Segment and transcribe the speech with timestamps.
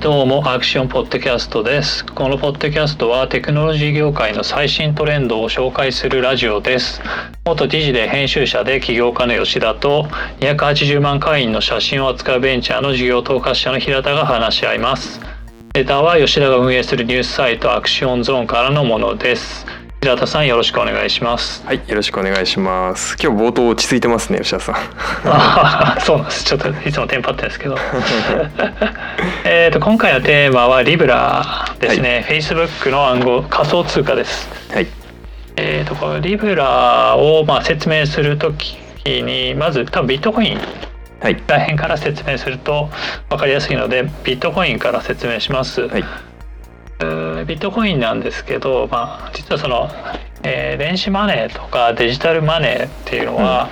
[0.00, 2.06] どうもアクションポッドキャストです。
[2.06, 7.02] このポッドキャストはテクノロジー業界の最新トレンドを紹介するラジオです。
[7.44, 10.04] 元理事で編集者で起業家の吉田と
[10.40, 15.20] 280万会員の写真を扱うベンチャーの事業統括者の平田が話し合います。
[15.74, 19.66] ネタは吉田が運営するニュースサイトアクションゾーンからのものです。
[20.02, 21.62] 平田さんよろしくお願いします。
[21.66, 23.18] はい、よろしくお願いします。
[23.22, 24.74] 今日冒頭落ち着いてますね、吉田さん。
[25.26, 26.44] あーそうなんです。
[26.44, 27.76] ちょっといつもテンパってるんですけど。
[29.44, 34.48] えーと今回のテーマはリブラですね、Facebook の暗号仮想通貨です。
[34.72, 34.86] はい、
[35.56, 40.60] えーとこのリブラをまあ説明するときにまず多分ビットコイン
[41.20, 42.88] はい、ら辺から説明すると
[43.28, 46.04] 分かりやすいのでビットコインから説明します、はい、
[47.46, 49.88] ビットコインなんですけど、まあ、実はその、
[50.42, 53.70] えー電子マネーとかデジタルマネーっていうのは、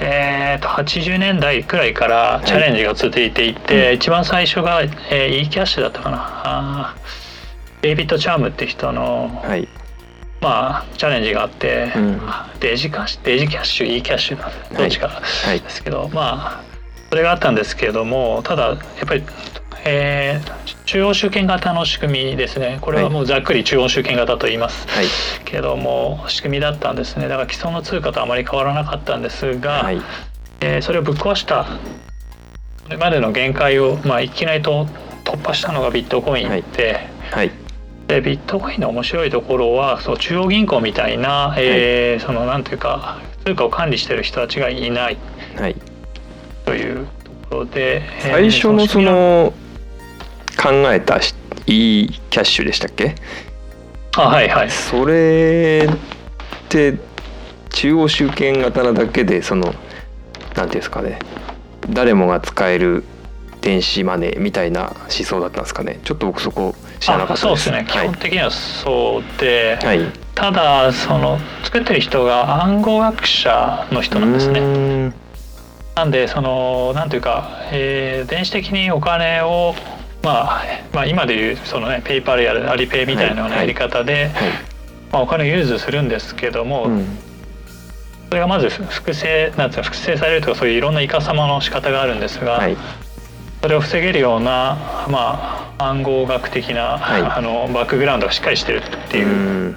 [0.00, 6.94] えーと80年代くらいからチャレンジが続いていて、一番最初が、えー、e キャッシュだったかな。
[7.82, 9.68] デイビッド・チャームって人の、はい、
[10.40, 12.20] まあ、チャレンジがあって、うん。
[12.60, 16.62] デジカデジキャッシュ e キャッシュなんでどっちかはいですけど、まあ
[17.10, 19.22] それがあったんですけれどもただやっぱり、
[19.84, 22.78] えー中央集権型の仕組みですね。
[22.80, 25.06] これはもうざっくり中央集権型と言います、はい、
[25.44, 27.28] けども仕組みだったんですね。
[27.28, 30.00] だから既存の通貨とあまり変わらなかったんですが、はい、
[30.60, 31.64] えーそれをぶっ壊した
[32.84, 34.86] これまでの限界を、まあ、いきなりと
[35.24, 37.06] 突破したのがビットコインで。
[37.30, 37.50] はい、
[38.06, 45.18] でビットコインの面白いところはそう中央銀行みたいな、えーそのなんていうか通貨を管理してる人たちがいない。
[45.56, 45.76] はい。
[46.64, 49.52] というところで、えー最初のその
[50.60, 51.34] 考えたし
[51.66, 53.14] e キャッシュでしたっけ？
[54.16, 56.98] あはいはいそれって
[57.70, 61.20] 中央集権型なだけでそのなんていうんですかね、
[61.88, 63.04] 誰もが使える
[63.60, 66.00] 電子マネーみたいな思想だったんですかね。
[66.02, 67.64] ちょっと僕そこ知らなかあったですす。
[67.66, 70.00] そうでね、基はい本的にはそうで、はい。
[70.34, 75.12] ただその作ってる人が暗号学者の人なんですね。
[75.94, 79.74] なんでそのなんていうか、えー電子的にお金を
[80.22, 84.50] まあ、まあ今でいうそのね PayPal や Alipay みたいなやり方で、はい。
[85.12, 87.18] まあ、お金を融通するんですけども、うん
[88.28, 92.76] それがまず複製なんていうの複製されるとかそういういろんなイカサマの仕方があるんですが、はい。
[93.62, 99.30] それを防げるような、まあ、暗号学的な、はいあのバックグラウンドがしっかりしてるっていうう
[99.70, 99.76] ん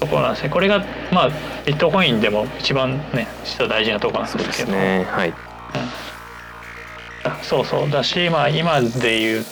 [0.00, 0.50] ところなんですね。
[0.50, 1.30] これが、まあ、
[1.64, 5.06] ビットコインでも一番ね実は大事なところなんですけどね。
[5.08, 5.32] はい。
[7.24, 7.90] あそうそう。
[7.90, 9.44] だし、まあ、今でいう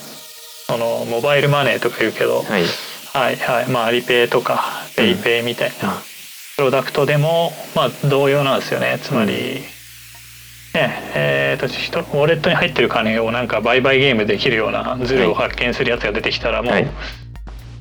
[0.67, 2.65] そのモバイルマネーとか言うけど、はい。
[3.13, 3.67] はいはい。
[3.69, 4.63] まあ Alipay とか
[4.97, 5.95] PayPay みたいな。
[6.57, 8.99] プロダクトでも、まあ、同様なんですよね。
[9.03, 9.81] つまり、うん
[10.73, 16.89] ねえーと人ウォレットに入ってる金をなんか倍々ゲームできるようなズルを発見するやつが出てきたらもう、はい。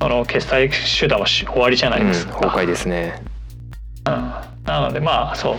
[0.02, 3.22] その決済手段はし終わりじゃないうん、ですか、崩壊ですね。
[4.08, 4.34] うん。
[4.66, 5.56] なのでまあそう。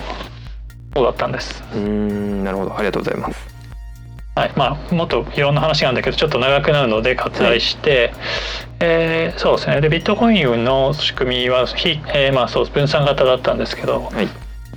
[0.92, 1.62] そうだったんです。
[1.72, 3.59] うーん、なるほど、ありがとうございます。
[4.34, 8.12] はい、まあもっといろんな話があるんだけどちょっと長くなるので割愛して、
[8.78, 9.80] えーそうですね。
[9.80, 14.28] でビットコインの仕組みは非、えーまあ、そう分散型だったんですけどはい。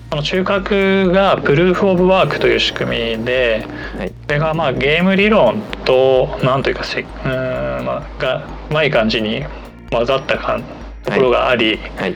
[0.09, 3.65] この中核がプルーフ・オブ・ワークという仕組みで
[3.97, 4.09] はい。
[4.09, 9.45] これがまあゲーム理論となんというかせうーん、まあ、がうまい感じに
[9.91, 10.63] 混ざったかん
[11.03, 12.15] ところがあり、はい。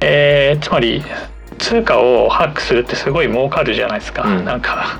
[0.00, 1.02] えーつまり
[1.58, 4.44] 通貨をハックするってすごい儲かるじゃないですか、うん。
[4.46, 4.98] なんか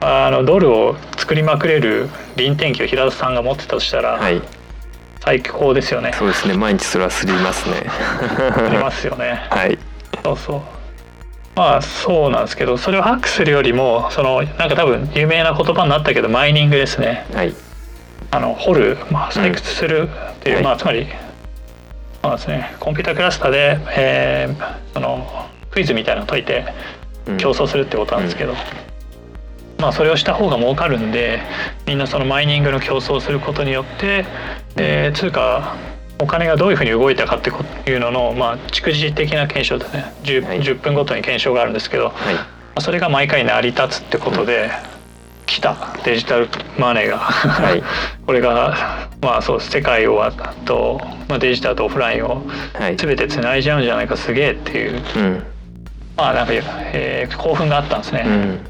[0.00, 4.42] あのドルを作りまくれる臨転機を平田さんが持ってたとしたらはい。
[5.20, 7.84] 最高ですよね、そうですね、毎日それはすりますね。
[7.88, 9.44] ありますよね。
[9.50, 9.76] はい。
[10.22, 10.60] そうそう。
[11.56, 17.26] まあそうなんですけどそれをハックするよりもそのなんか多分有名な言葉になったけどマイニングですね。
[17.34, 17.54] はい。
[18.30, 21.08] あの掘る、まあ、採掘するっていう、はいまあつまり
[22.22, 22.74] そうですね。
[22.78, 26.64] コンピュータクラスターで、えーそのクイズみたいなの解いて
[27.26, 27.36] うん。
[27.36, 28.54] 競争するってことなんですけど、
[29.78, 31.40] まあそれをした方が儲かるんで
[31.86, 34.24] みんなそのマイニングの競争をすることによって、
[34.76, 35.76] えー通貨
[36.18, 42.34] お金がどういうふうに動いたかってこいうのの、まあ、蓄次的な検証ですね 10,、はい10分ごとに検証があるんですけど、はい。
[42.34, 42.42] ま
[42.76, 44.70] あそれが毎回成り立つってことで、
[45.44, 47.82] 来たデジタルマネーが、はい
[48.26, 50.32] これがまあそう世界をあ
[50.64, 52.42] と、まあ、デジタルとオフラインを
[52.78, 52.96] はい。
[52.96, 55.44] 全てつないじゃうんじゃないかすげえっていううん。
[56.16, 58.24] まあなんか、えー興奮があったんですね。
[58.26, 58.66] うん。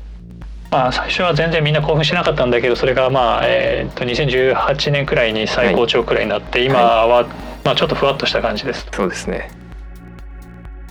[0.77, 7.27] まあ、最初は全然みんな興奮しなかったんだけどそれがまあ、えー、と2018年くらいに最高潮くらいになって、今は、
[7.65, 8.87] まあ、ちょっとふわっとした感じです。
[8.93, 9.51] そうですね。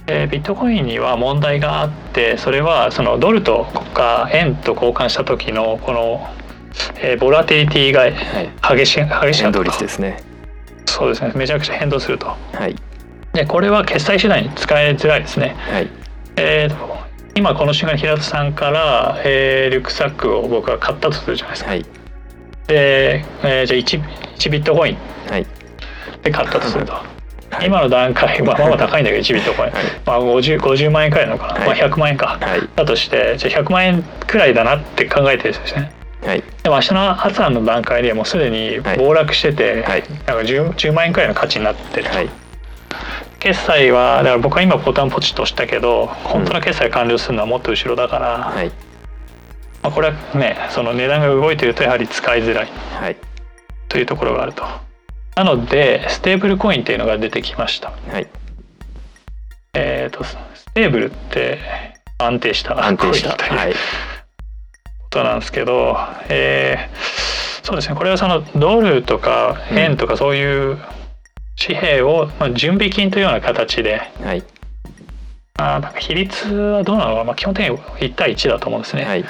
[0.08, 6.30] えービットコインには問題があってそれはそのドルとか円と交換した時のこの
[6.96, 8.10] えーボラティリティが
[8.76, 9.78] 激しい激しか変動ったと。
[9.78, 10.24] 率ですね。
[10.88, 11.32] そうですね。
[11.36, 12.28] めちゃくちゃ変動すると。
[12.28, 12.76] はい。
[13.34, 15.56] でこれは決済手段に使いづらいですね。
[15.70, 15.90] はい。
[16.38, 17.05] えーと
[17.38, 21.70] 今この瞬間に平田さんから、えーリュックサックを僕が買ったとするじゃないですか。
[21.72, 21.84] はい。
[22.68, 24.98] で、えーじゃあ 1, 1ビットコイン。
[25.30, 25.46] はい。
[26.24, 27.04] で買ったとすると、は
[27.62, 27.66] い。
[27.66, 29.84] 今の段階、まあ、まあまあ高いんだけど1ビットコイン、はい。
[30.06, 31.68] まあ、50, 50万円くらいなのかな、はい。
[31.68, 32.70] まあ、100万円か、はい。
[32.74, 35.92] だとしてじゃあ100万円くらいだなって考えてるんですね。
[36.24, 36.44] はい。
[36.64, 38.98] でも明日の朝の段階でもうすでにはい。
[38.98, 40.04] 暴落してて、はい。
[40.26, 42.30] なんか 10, 10万円くらいの価値になってると、はい
[43.46, 48.70] 決済はだから僕は今ボタンポチッと押したけど本当の決済完了するのはもっと後ろだから、はい。
[49.84, 52.68] まあ、これはねその値段が動いてるとやはり使いづらい。
[52.68, 53.18] はい。
[53.88, 54.64] というところがあると。
[55.36, 57.92] なのでステーブルコインっていうのが出てきました。
[57.92, 58.28] はい。
[59.76, 60.36] えっ、とス
[60.74, 61.60] テーブルって
[62.18, 63.36] 安定した安定した。
[63.36, 63.74] というはい。
[63.74, 63.78] こ
[65.12, 65.98] となんですけど、
[66.30, 67.96] えーそうですね。
[67.96, 70.78] これはそのドルとか円とかそういう
[71.66, 74.02] 紙幣を、まあ、準備金というような形で。
[74.24, 74.44] はい。
[75.58, 79.26] あーなんか比率はどうなのかな、まあ、基本的に1対1だと思うんですね、はい。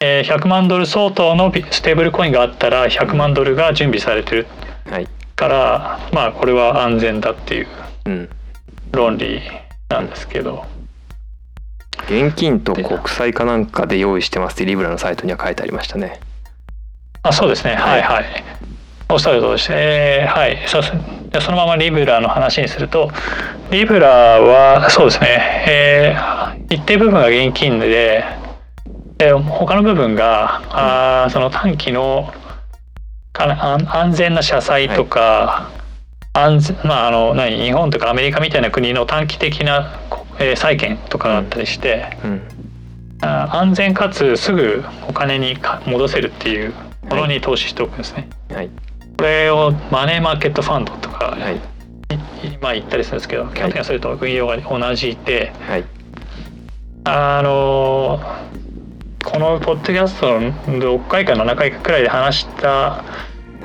[0.00, 4.46] えー100万ドル相当のビステーブルコインがあったら100万ドルが準備されてる。
[4.90, 5.08] はい。
[5.36, 7.66] からまあこれは安全だっていう
[8.06, 8.28] うん。
[8.90, 9.40] 論理
[9.88, 10.64] なんですけど、
[12.06, 16.20] 現金と国債かなんかで用意してますってリブラのサイトには書いてありましたね。
[17.22, 17.74] あそうですね。
[17.74, 18.02] ははいい。
[18.02, 18.24] はい
[19.12, 19.68] おっしゃるとおりです。
[19.72, 20.58] えーはい。
[20.66, 20.92] そうです
[21.32, 23.10] じゃあそのままリブラの話にすると
[23.70, 24.08] リブラ
[24.40, 28.24] はそうですね、えー一定部分が現金で、
[29.18, 30.62] えー他の部分が、
[31.24, 32.32] あーその短期の
[33.34, 35.70] 安安全な社債とか、
[36.32, 42.42] 安全まああの何日本とかアメリカみたいな国の短期的な、こえー債券とかがあったりして、うん。
[43.20, 46.72] あー安全かつすぐお金にか戻せるっていう
[47.08, 48.28] ものに投資しておくんですね。
[48.52, 48.70] はい
[49.22, 51.54] これをマネーマーケットファンドとか、はい。
[51.54, 55.84] いまあ言ったりするんですけど基本的にはそれと運用が同じで、はい。
[57.04, 58.20] あの
[59.24, 63.04] このポッドキャストの6回か7回くらいで話した、は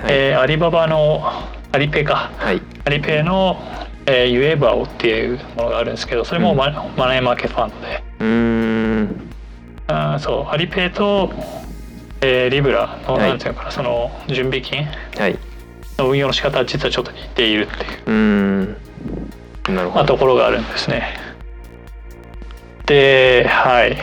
[0.03, 0.05] い。
[0.09, 1.23] えーアリババの
[1.71, 2.29] アリペか。
[2.37, 2.61] はい。
[2.85, 3.57] アリペの、
[4.05, 8.03] えー、ユエバオっていうものがあるんですけどそれもマ,、マネーマーケットファンドで。
[8.19, 9.29] うーん。
[9.87, 10.53] あーそう。
[10.53, 11.31] アリペイと、
[12.21, 13.29] えーリブラの、はい。
[13.29, 14.87] なんていうのかなその準備金
[15.17, 15.37] はい。
[15.97, 18.77] の運用の仕方は実はちょっと似ているっていう、うーん。
[19.75, 21.17] なるまあ、ほどところがあるんですね。
[22.85, 23.97] ではい。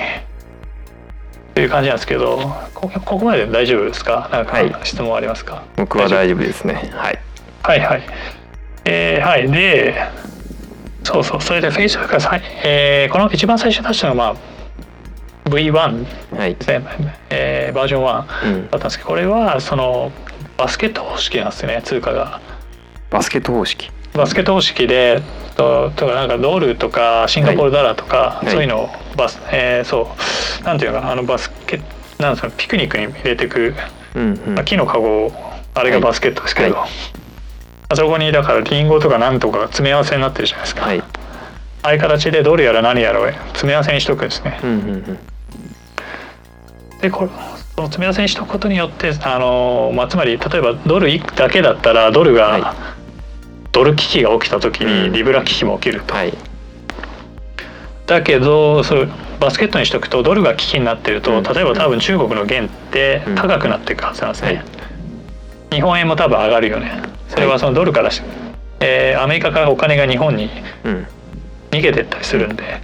[1.54, 2.36] という感じなんですけど
[2.74, 4.28] こここまで大丈夫ですか？
[4.32, 4.74] なんかはい。
[4.82, 6.90] 質問ありますか、僕は大丈夫ですね。
[6.94, 7.18] はい。
[7.62, 8.02] はいはい。
[8.84, 9.50] えーはい。
[9.50, 9.94] で
[11.04, 11.40] そうそう。
[11.40, 14.42] それで Facebook がえーこの一番最初に出したのが、まあ、
[15.44, 16.06] V1
[16.36, 16.54] はい。
[16.54, 16.84] ですね、
[17.30, 18.60] えーバージョン1うん。
[18.62, 20.12] だったんですけどこれはその
[20.56, 22.40] バスケット方式なんですよね通貨が。
[23.10, 23.90] バスケット方式。
[24.14, 25.22] バスケット方式で
[25.56, 28.50] ととかなんかドルとかシンガポールダラーとか、はい。
[28.50, 30.14] そういうのをバス、えーそ
[30.62, 30.64] う。
[30.64, 31.80] なんていうのかなあのバスケ
[32.18, 33.74] なんですかピクニックに入れてく、
[34.14, 34.54] うんうん。
[34.54, 35.32] まあ木のカゴ
[35.74, 36.90] あれがバスケットですけど、はい。
[37.90, 41.00] あそこにだからリンゴとかなんとかが詰め合わせになってるじゃないですか、はい。
[41.00, 44.58] ああいう形でドルやら何やらを詰め合わせにしとくんですね。
[44.62, 45.18] うんうんうん
[47.04, 47.30] でこれ
[47.76, 52.62] その詰め合わせにしとくことによってあの、まあ、つまり例えばドル1だけだったらドルが、はい。
[53.72, 55.02] ドル危機が起きた時うん。
[55.10, 56.14] にリブラ危機も起きると。
[56.14, 56.32] はい。
[58.06, 59.08] だけどそう
[59.40, 61.42] バスケットにしとくとドルが危機になってると、うん。
[61.42, 64.64] 例えば多分中国の元って高くなっていくはずなんですね、はい。
[65.72, 67.02] 日本円も多分上がるよね。
[67.28, 68.22] それはそのドルからし、
[68.80, 70.48] えーアメリカからお金が日本に
[70.84, 71.06] うん。
[71.70, 72.80] 逃げてったりするんで、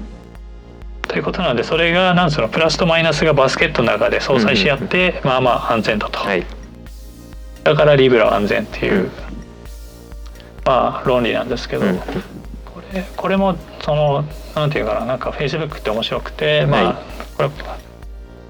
[1.10, 6.46] ということなんでそれがなんそのプラスとマイナスがバスケットの中で相殺し合って、まあまあ安全だと、はい。
[7.64, 9.10] だからリブラは安全っていう、
[10.64, 11.98] まあ論理なんですけど、うん
[12.64, 14.24] これこれもその
[14.54, 17.02] なんていうかななんかフェイスブックって面白くて、まはあ
[17.36, 17.50] これ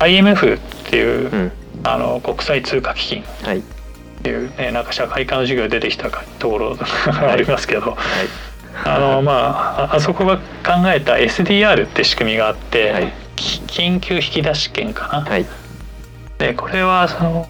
[0.01, 0.59] IMF っ
[0.91, 1.53] ていう、うん。
[1.83, 3.61] あの国際通貨基金はい。
[3.61, 3.63] っ
[4.23, 6.77] ていうねなんか社会科の授業で出てきたかところ
[7.07, 7.97] ありますけど、はい
[8.85, 10.43] あのまあああそこが考
[10.87, 13.13] えた SDR って仕組みがあって、はい。
[13.37, 15.23] き緊急引き出し券かな。
[15.23, 15.47] はい。
[16.39, 17.49] でこれはその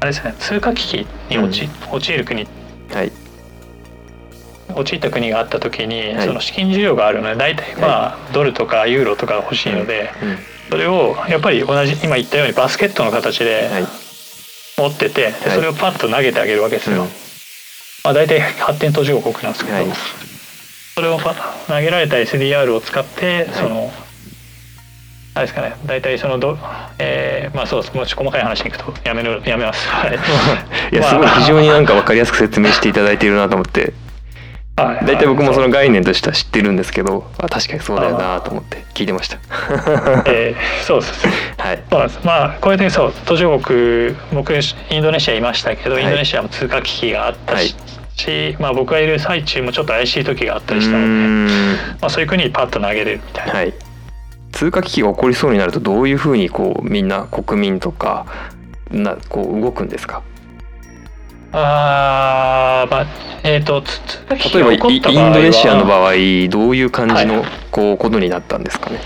[0.00, 2.46] あれですね通貨危機に陥,、陥る国。
[2.92, 3.12] はい。
[4.74, 6.26] 陥った国があった時に、はい。
[6.26, 10.38] その資金需要があるので大体まあ、ドルとかユーロとかが欲しいので、うん。
[10.70, 13.86] それをやっぱり同じ今言ったようにバスケットの形ではい。
[14.78, 17.02] 持ってて、それをパッと投げてあげるわけですよ。
[17.02, 17.08] うん。
[18.02, 19.86] まあ、大体発展途上国なんですけど、はい
[20.94, 21.34] それをパ
[21.66, 23.90] 投げられた SDR を使って、その
[25.34, 26.58] あれですかね大体そのど、
[26.98, 27.94] えー、まあそうです。
[27.94, 29.88] もうちょっと細かい話に行くとやめるやめます。
[29.88, 30.18] はい。
[30.92, 33.92] いやすごい非常になんか分かりやすく説明していただいているなと思って。
[34.76, 35.06] はい。
[35.06, 39.38] 大体僕もその概念としては知ってるんですけどあ確かにそうだよなと思って聞いてました。
[40.26, 41.26] えーそうです。
[41.58, 41.82] はい。
[41.88, 42.20] そうです。
[42.24, 46.02] まあこれでそう途上国僕インドネシアいましたけど、はい。
[46.02, 47.89] インドネシアも通貨危機があったし、はい
[48.20, 51.46] しまあ、僕がいる最中もちょっと怪しい時があったりしたので、ん。
[52.00, 53.74] まあ、そういう国にパッと投げれるみたいな、はい。
[54.52, 58.26] 通貨危機が起こりそうになるとどういうふうにこうみんな国民とか
[58.90, 60.22] なこう動くんですか？
[61.52, 63.06] あーまあ
[63.42, 66.12] えっ、とつ通貨危機例えばがインドネシアの場合
[66.48, 69.00] どういう感じはのこうことになったんですかね？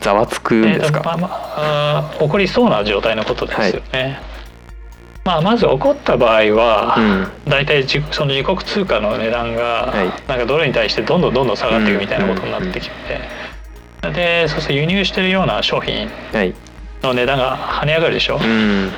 [0.00, 4.18] ざわつくんえーですか、とまあまあ、起こりそうな状態のことですよね。
[5.24, 7.50] まあ、まず起こった場合は、うん。
[7.50, 10.28] 大体じその自国通貨の値段が、はい。
[10.28, 16.54] なんかドルに対してどんどんどんどん下がっていくみたいなことになってきて、でそうすると輸入してるような商品はい。
[17.02, 18.90] の値段が跳ね上がるでしょ、うん。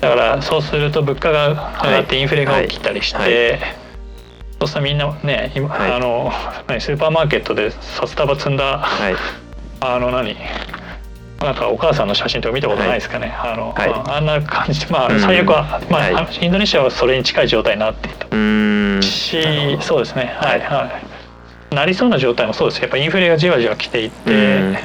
[0.00, 2.20] だからそうすると物価が上がってはい。
[2.20, 3.60] インフレが起きたりして、はい。
[4.60, 5.92] そうするとみんなね今、はい。
[5.92, 6.32] あの
[6.68, 9.14] 何スーパーマーケットで札束積んだはい。
[9.80, 10.34] あの何
[11.40, 13.90] なんかお母さんの写真とか見たことないですかね、あの、はい。
[13.90, 15.16] まああんな感じまうん。
[15.16, 16.44] あ最悪は、まあはい。
[16.44, 18.26] インドネシアはそれに近い状態になっていた。
[19.02, 20.34] し、そうですね。
[20.40, 20.90] はいは
[21.70, 21.74] い。
[21.74, 22.80] なりそうな状態もそうです。
[22.80, 24.76] やっぱインフレがじわじわ来ていって、うん。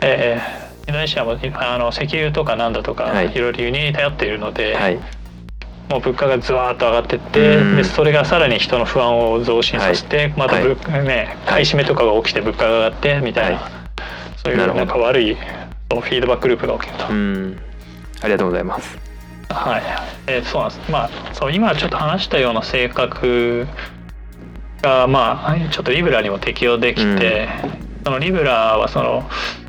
[0.00, 3.32] えーインドネシアもあの石油とかなんだとか、はい。
[3.32, 5.00] い、ろいろ輸入に頼っているので、はい。
[5.90, 7.76] もう物価がずわーっと上がってって、うん。
[7.76, 13.85] でそれがさらに人の不安を増進させて、また物、ね買い占めとかが起きて物価が上がってみたいな、はい
[14.46, 17.08] そういうなんか悪いフィードバックループが起きると。
[17.08, 17.58] うん。
[18.22, 18.96] ありがとうございます。
[19.48, 19.82] はい、
[20.28, 20.90] えーそうなんです。
[20.90, 23.66] まあ、そう今ちょっと話したような性格
[24.82, 27.48] がまあちょっとリブラにも適用できて、
[28.04, 29.22] そのリブラはその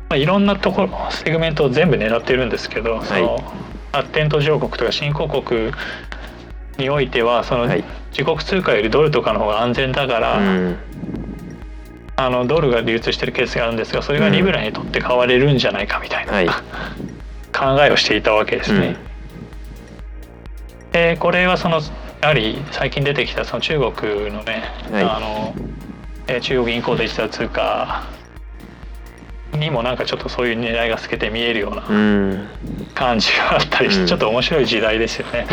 [0.08, 3.42] まあいろんなところセグメントを全部狙ってるんですけど、その
[3.92, 5.72] 発展途上国とか新興国
[6.78, 7.84] においてはそのはい。
[8.10, 10.78] 自国通貨よりドルとかの方が安全だから、うん
[12.20, 16.48] あのドルが流通してるケースがあるんですがそれがリブラにとって買われるんじゃないかみたいな、はい。
[17.54, 18.96] 考えをしていたわけですね。
[20.90, 21.80] でこれはその
[22.20, 25.02] やはり最近出てきたその中国のね、はい。
[25.04, 25.54] あの
[26.26, 28.02] えー中国銀行デジタル通貨
[29.58, 32.48] にもなんかちょっとそういう狙いが透けて見えるようなうん。
[32.94, 34.06] 感じがあったりして、うん。
[34.06, 35.46] ちょっと面白い時代ですよね。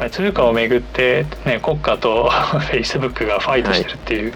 [0.00, 0.10] うん。
[0.10, 4.32] 通貨をめぐって、ね、国家とフェイスブックがファイトしてるっていう、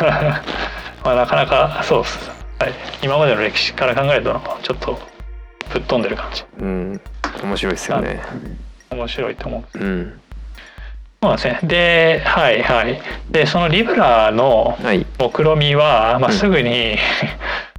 [1.04, 4.98] まあなかなかそうです、はい、今までの歴史から考えるとちょっと
[5.72, 6.44] ぶっ飛んでる感じ。
[6.60, 7.00] うん。
[7.42, 8.20] 面白いですよね。
[8.90, 9.78] 面白いと思う。
[9.78, 10.20] うん。
[11.22, 11.60] そうですね。
[11.62, 13.00] で、はいはい。
[13.30, 15.06] で、そのリブラのはい。
[15.18, 16.36] 目論みは、まあ、うん。
[16.36, 16.96] すぐに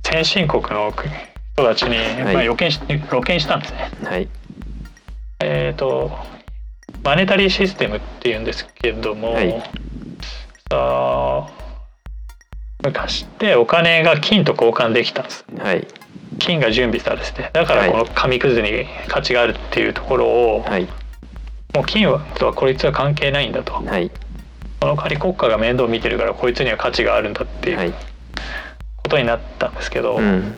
[0.06, 0.94] 先進国の
[1.56, 2.34] 人たちに、はい。
[2.36, 3.90] まあ、予見し露見したんですね。
[4.04, 4.30] はい。
[5.40, 6.12] えっ、と
[7.04, 9.52] マネタリーシステムっていうんですけども、はい。
[10.70, 11.48] さあ
[12.84, 15.44] 昔ってお金が金と交換できたんです。
[15.58, 15.88] はい。
[16.38, 20.84] 金が準備されててだからこの紙くずに価値があるっていうところを、はい。
[21.74, 23.74] もう金とはこいつは関係ないんだと。
[23.74, 24.12] はい。
[24.82, 28.15] その代わり国家が面倒見てるからこいつには価値があるんだっていうはい
[29.06, 30.56] ことになったんですけど、じうん。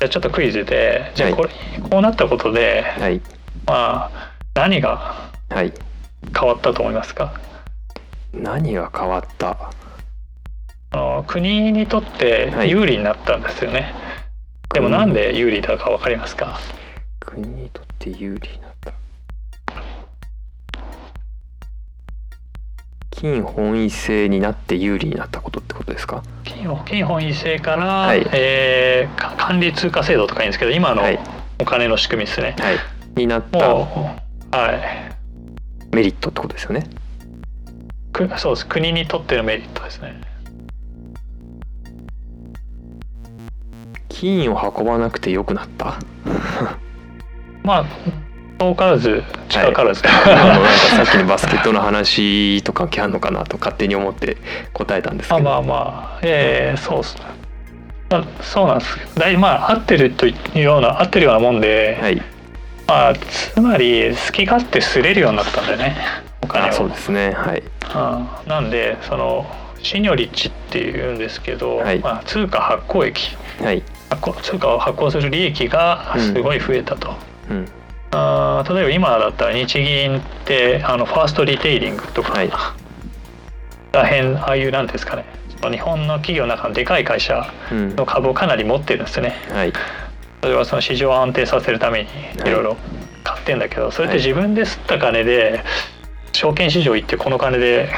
[0.00, 1.36] ゃあちょっとクイズでじゃあはい。
[1.36, 1.50] これ、
[1.90, 3.20] こうなったことではい。
[3.66, 5.72] まあ何がはい。
[6.38, 7.34] 変わったと思いますか？
[8.32, 9.70] 何が変わった？
[10.92, 12.70] あの国にとってはい。
[12.70, 13.94] 有利になったんですよね、
[14.72, 16.58] でもなんで有利だか分かりますか？
[17.20, 18.67] 国にとって有利にな
[23.18, 26.22] 金本位制になって有利になったことってことですか？
[26.44, 28.24] 金金本位制から、はい。
[28.32, 31.18] えーか管理通貨制度とかいいんですけど今のはい。
[31.60, 32.76] お金の仕組みですね、はい。
[33.16, 33.86] になったは
[34.72, 35.96] い。
[35.96, 36.86] メリットってことですよね？
[38.12, 38.66] くそうです。
[38.68, 40.20] 国にとってのメリットですね。
[44.08, 45.98] 金を運ばなくてよくなった？
[47.64, 47.84] まあ
[48.58, 54.36] 遠からず近からず、今のなんかさっきのバスケットの話と関係あるのかなと勝手に思って
[54.72, 55.40] 答えたんですけど。
[55.42, 56.20] まあまあまあ。
[56.22, 57.22] ええそうっすね。
[58.10, 58.98] まあそうなんです。
[59.14, 62.20] だいまあ合ってるというような合ってるようなもんで、はい。
[62.86, 65.96] まあつまり好き勝手すれるようになったんだよね。
[66.42, 66.68] お金を。
[66.68, 67.32] あそうですね。
[67.32, 67.62] はい。
[67.62, 68.48] うん。
[68.48, 69.46] なんでその
[69.82, 72.00] シニョリッチっていうんですけど、はい。
[72.00, 73.36] まあ、通貨発行益。
[73.62, 73.84] はい。
[74.10, 77.14] 発行通貨を発行する利益がすごい増えたと。
[77.50, 77.68] うん
[78.10, 82.50] あー例えば今だったら日銀ってあのファーストリテイリングとか、はい。
[83.92, 85.24] らへんああいうなんですかね。
[85.70, 87.96] 日本の企業の中のでかい会社うん。
[87.96, 89.34] の株をかなり持ってるんですね。
[89.50, 89.72] はい。
[90.42, 92.08] それはその市場を安定させるために
[92.46, 92.50] い。
[92.50, 92.76] ろいろ
[93.24, 95.62] 買ってんだけどそれって自分で吸った金で
[96.32, 97.90] 証券市場行ってこの金で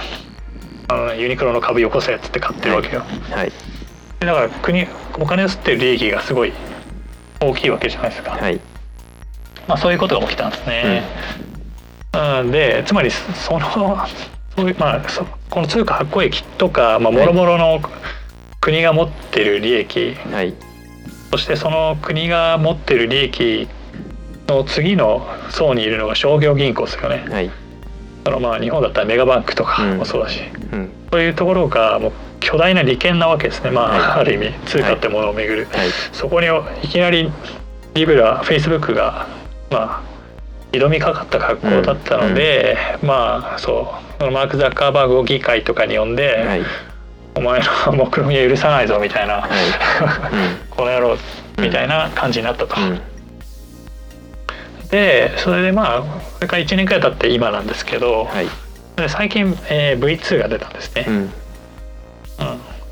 [0.88, 3.02] あのユニクロの株よこせっつって買ってるわけよ。
[3.31, 3.52] はい。
[4.21, 4.87] でだから国
[5.19, 6.52] お金を吸ってる利益がすごい
[7.40, 8.33] 大きいわけじゃないですか。
[8.33, 8.61] はい
[9.69, 11.02] まあそういうことが起きたんですね。
[12.12, 13.71] うん、でつまりその
[14.57, 17.81] そういうまあそこの通貨発行益とかまあもろもろの
[18.61, 20.55] 国が持ってる利益、はい。
[21.31, 23.69] そしてその国が持ってる利益
[24.49, 27.25] の次の層にいるのが商業銀行ですよね。
[27.31, 27.50] はい。
[28.25, 30.90] そのまあ日本だったらメガバンクとかもそうだし、うん。
[31.11, 33.71] そういうところがもう巨大な利権なわけですね。
[33.71, 34.21] まあ、はい。
[34.21, 35.69] ある意味通貨ってものをめぐる。
[35.73, 35.88] はい。
[36.12, 36.49] そこに
[36.83, 37.31] いきなり
[37.95, 39.26] リブラフェイスブックが
[39.71, 40.21] まあ
[40.73, 44.31] 挑みかかった格好だったので、まあそう。
[44.31, 46.62] マーク・ザッカーバーグを議会とかに呼んで、はい。
[47.35, 49.50] お前の目論見は許さないぞみたいな、はい。
[50.71, 51.17] この野郎
[51.59, 52.81] みたいな感じになったと。
[52.81, 52.91] うん。
[52.91, 53.00] うん
[54.91, 58.49] でそれでまあそれから1年くらい経って今なんですけど、はい。
[58.97, 61.05] で最近、えー V2 が出たんですね。
[61.07, 61.15] うん。
[61.15, 61.31] うん、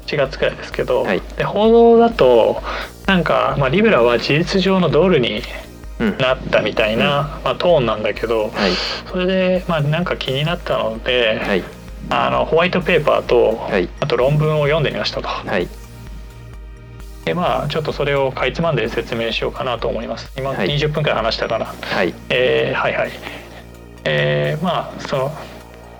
[0.07, 1.21] 4月くらいですけど、はい。
[1.37, 2.63] で報道だと
[3.07, 5.68] なんか、まあ、リブラは事実上のドルにうん
[5.99, 8.73] なったみたいな、まあ、トーンなんだけどはい。
[9.11, 11.65] それで、まあ、なんか気になったので、はい。
[12.11, 13.89] あのホワイトペーパーと、はい。
[14.01, 15.29] あと論文を読んでみましたと。
[15.29, 15.69] はい。
[17.25, 20.33] でまあちょっとそれをかいつまんで説明しようかなと思います。
[20.39, 20.69] 今はい。
[20.69, 21.67] 20分くらい話したかな。
[21.67, 22.15] はい。
[22.31, 23.11] えーはいはい。
[24.05, 25.33] えーまあその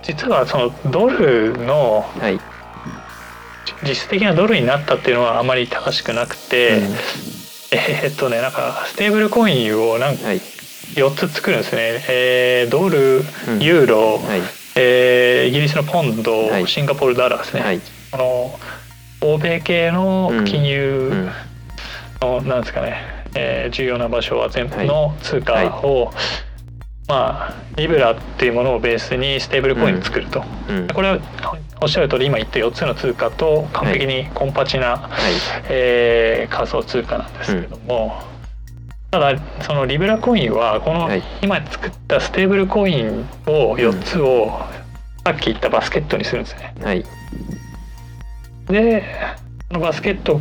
[0.03, 2.41] 実はそのドルのはい。
[3.83, 6.81] 実質的なドルになったっていうのはあまり正しくなくて、
[7.71, 10.41] えーっとねなんかステーブルコインをなんかはい。
[10.95, 13.61] 4つ作るんですね、えードルうん。
[13.61, 14.41] ユーロ、はい。
[14.75, 16.67] えーイギリスのポンド、はい。
[16.67, 17.81] シンガポールダラーですね、はい。
[18.13, 18.59] あの
[19.23, 21.31] 欧米系の金う融ん。
[22.23, 22.97] の、なんですかね、
[23.35, 24.87] えー重要な場所は全部はい。
[24.87, 26.11] の通貨を、
[27.07, 30.87] まあリブラっていうものをベースにステーブルコインを作ると、うん。
[30.89, 31.19] これは
[31.81, 35.33] おっしゃる通り今言った4つの通貨と完璧にコンパチな、はい。
[35.69, 38.21] えー仮想通貨なんですけども、
[39.11, 41.23] ただそのリブラコインはこのはい。
[41.43, 44.61] 今作ったステーブルコインを4つを
[45.25, 46.75] さっき言ったバスケットにするんですね。
[46.83, 47.05] はい。
[48.67, 49.05] で
[49.69, 50.41] このバスケットの、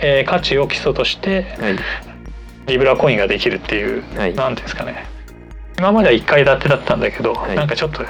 [0.00, 1.76] えー価値を基礎としてはい。
[2.66, 4.34] リブラコインができるっていう、はい。
[4.34, 5.06] なんていうんですかね。
[5.78, 7.56] 今までは1階建てだったんだけど、はい。
[7.56, 8.02] なんかちょっと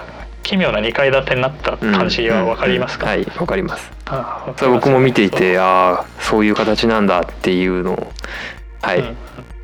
[0.48, 3.92] 奇妙な2階建てになった感じは分かりますか、はいわかります。
[4.06, 4.86] あわかそれります。
[4.86, 8.12] 僕も見ていてああそういう形なんだっていうのを
[8.80, 9.16] はい、うん。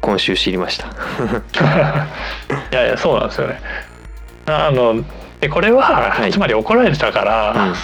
[0.03, 0.89] 今週知りました。
[2.71, 3.63] いやいやそうなんですよね。
[4.45, 5.03] あの
[5.41, 6.31] でこれは、はい。
[6.31, 7.75] つまり怒られてたから、うん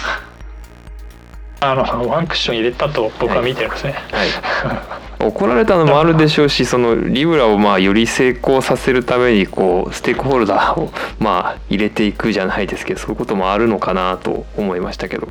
[1.63, 4.29] あのワンクッション入れたと僕は見てるんですね、はい、
[5.27, 15.27] 怒られたのもあるでしょうしそのリブラをまあより成功させるためにこうステークホルダーをまあ入れていくじゃないですけどそういうこともあるのかなと思いましたけど。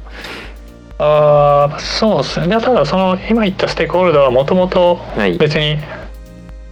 [0.98, 2.46] ああそうですね。
[2.46, 5.36] でただその今言ったステークホルダーはもともとはい。
[5.36, 5.78] 別に、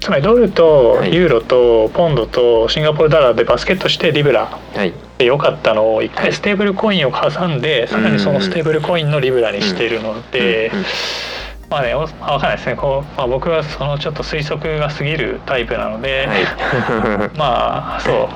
[0.01, 1.13] つまりドルとはい。
[1.13, 6.25] ユーロとポンドとシンガポールダラーでバスケットしてリブラはいで良かったのを一はい。
[6.27, 10.71] 回ステーブルコインを挟んで、さらにそのステーブルコインのリブラにしているので、
[11.71, 12.77] まあねお分かんないですね。
[12.77, 17.31] こう、まあ、僕はそのちょっと推測が過ぎるタイプなので、はい。
[17.37, 18.29] まあそう。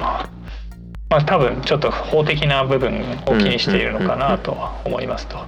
[1.08, 5.38] まあ多分ちょっと法的な部分を気にしているのかなとは思いますと。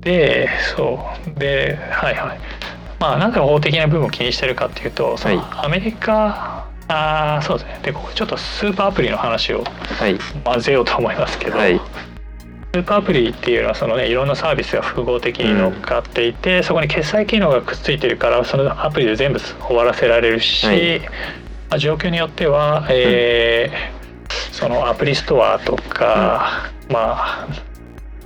[0.00, 1.04] でそ
[1.36, 1.38] う。
[1.38, 2.38] ではいはい。
[3.00, 7.80] まあなんで法的な部分を気にしてるかっていうとそのはアメリカあーそうですね。
[7.82, 9.64] でここちょっとスーパーアプリの話を
[9.98, 10.18] はい。
[10.44, 11.80] 混ぜようと思いますけど、はい。
[12.72, 21.00] スーパーアプリっていうのはそのねいろんなサービスが複合的に乗っかっていて、そこに決済機能がくっついてるからそのアプリで全部終わらせられるし、はい。
[21.70, 24.00] まあ、状況によっては、えー
[24.52, 27.48] そのアプリストアとか、まあ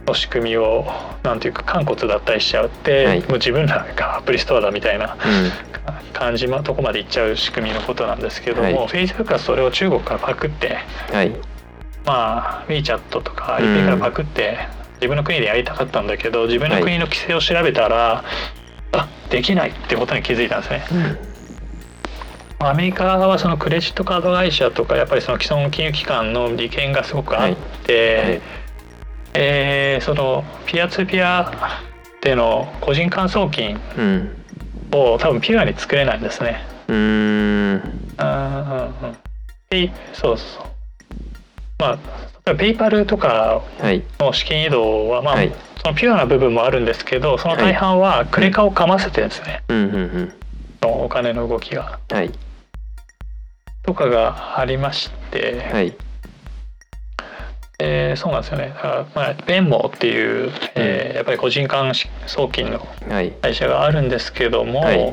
[0.07, 0.87] の仕組みを
[1.23, 3.21] なんていうか肝骨だったりしちゃって、はい。
[3.21, 5.75] もう自分らがアプリストアだみたいなうん。
[6.13, 8.89] 感じのとこまで行っちゃう仕組みのことなんですけども、はい。
[8.89, 10.79] Facebook はそれを中国からパクって
[11.11, 11.31] はい。
[12.05, 14.59] まあ WeChat とかうん IP からパクって
[14.97, 18.25] 自分の国でやりたかったんだけど自分の国の規制を調べたら、
[18.93, 20.85] あできないってことに気づいたんですね。
[22.61, 28.64] アメリカはそのクレジットカード会社とかやっぱりその既存金融機関の利権がすごくあって、はい
[29.35, 31.53] えーそのピアツーピア
[32.21, 34.31] での個人間送金うん
[34.93, 36.65] を多分ピュアに作れないんですね。
[36.89, 36.99] うーん。
[36.99, 39.17] うんうんうん。
[39.71, 40.65] でそうそう
[41.79, 41.99] ま
[42.47, 44.03] あペイパルとかはい。
[44.21, 45.53] の資金移動はまあ、はい。
[45.83, 50.33] そのピュアな部分もあるんですけどその大半はクレカをかませてですね、うんうんうん。
[51.05, 51.99] お金の動きが。
[52.11, 52.31] はい。
[53.83, 55.95] とかがありまして、はい
[57.79, 58.69] えーそうなんですよね。
[58.69, 61.93] だから、まあ、ベンモっていう、えーやっぱり個人間
[62.27, 63.31] 送金のはい。
[63.43, 65.11] 会社があるんですけども、はい。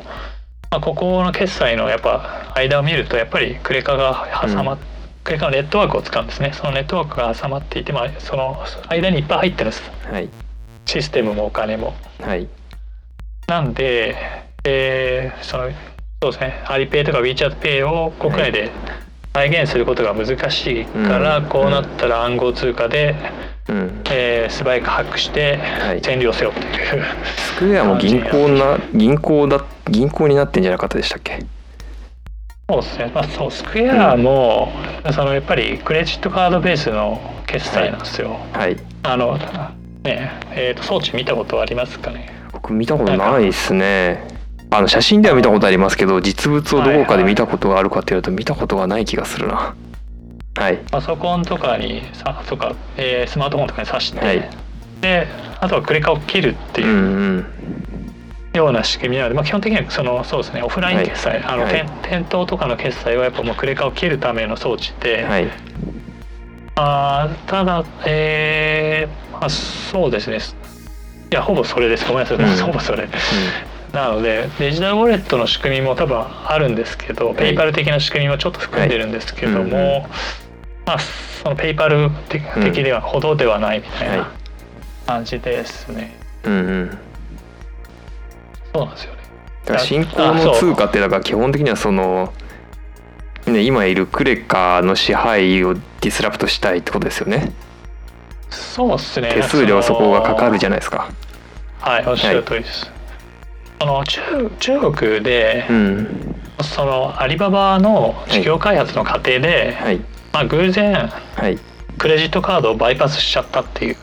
[0.70, 4.80] まあ、ここの決済のやっぱ間を見るとやっぱりクレカが挟まっ、う
[5.24, 6.52] クレカのネットワークを使うんですね。
[6.54, 9.92] そのネットワークが挟まっていて、まあ、その間にいっぱい入ってるんです。
[10.12, 10.30] はい。
[10.86, 11.94] システムもお金も。
[12.20, 12.48] はい。
[13.48, 14.16] なんで、
[14.64, 15.70] えーその
[16.24, 16.64] そうですね。
[16.68, 18.70] アリペイとか WeChatPay を国内で
[19.34, 21.46] 再現することが難しいから、うん。
[21.46, 23.16] こうなったら暗号通貨で、
[23.70, 24.02] うん。
[24.12, 26.02] えー素早くハックしてはい。
[26.02, 27.04] 占領せよという、
[27.38, 31.40] スクエアも銀行な銀行だ銀行になってんじゃなかったでしたっけ？
[32.70, 34.72] そうですね、まあ、そうスクエアも、
[35.14, 38.38] そのやっぱりクレジットカードベースの決済なんですよ。
[38.54, 38.78] はい。
[39.04, 39.38] あの
[40.04, 42.30] ねえー、と装置見たことありますかね？
[42.52, 44.28] 僕見たことないですね
[44.74, 49.76] あの写真では見たことありますけど実物をどこかで見たことがあるかっていうと見たことがない気がするな。
[50.56, 50.78] はい。
[50.90, 54.50] パソコンとかにさとか、えースマートフォンとかに挿して、はい。
[55.02, 55.28] で
[55.60, 57.00] あとはクレカを切るってうんいうう
[57.38, 57.46] ん
[58.54, 65.48] ような仕組みなので、まあ、基本的にはそのそうですねオフライン決済、あの、店店頭とかの決済はやっぱもうクレカを切るための装置で、はい。
[66.76, 70.38] あーただえーまあ、そうですね。
[70.38, 72.06] いやほぼそれです。
[72.06, 72.56] ごめんなさい、うん。
[72.68, 73.08] ほぼそれ
[73.94, 77.36] なのでデジタルウォレットの仕組みも多分あるんですけど、い。
[77.36, 80.08] ペイパル的な仕組みもちょっと含んでるんですけども、はい。
[80.86, 81.00] まあ
[81.44, 84.18] そのペイパル的ではほどではないみたいはい。
[84.18, 84.32] な
[85.08, 86.98] 感じですね、うんうん。
[88.74, 89.22] そうなんですよね。
[89.66, 92.34] だから新興の通貨ってだから基本的にはその
[93.46, 97.52] ね今いるクレカの支配をディスラプトしたいってことですよね。
[98.50, 99.32] そうですね。
[99.34, 101.10] 手数料そこがかかるじゃないですか。
[101.80, 102.92] はいおっしゃる通りです、
[103.82, 106.36] その中中国で、うん。
[106.64, 110.00] そのアリババの事業開発の過程で、はい。
[110.32, 110.94] まあ、偶然
[111.36, 111.58] はい。
[111.98, 113.96] クレジットカードをバイパスしちゃったっていう。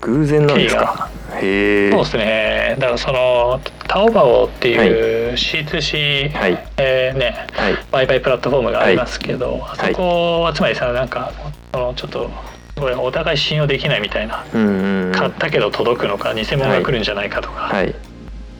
[0.00, 1.10] 偶然なんですか？
[1.40, 1.90] へえ。
[1.90, 2.76] そうですね。
[2.78, 6.66] だからそのタオバオっていう C2C、はい。
[6.78, 7.74] えーねはい。
[7.92, 9.92] 売買プラットフォームがありますけど、あはい。
[9.92, 11.32] そこはつまりさなんか
[11.74, 12.30] そのちょっと
[12.74, 15.12] すごいお互い信用できないみたいな、うんうんうん。
[15.12, 17.94] 買ったけど届くのか偽物が来るんじゃないかとか、はい